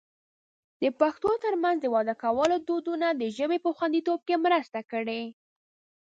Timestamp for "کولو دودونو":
2.23-3.07